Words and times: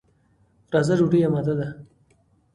راځه، 0.73 0.93
ډوډۍ 0.99 1.19
اماده 1.27 1.53
ده. 1.59 1.67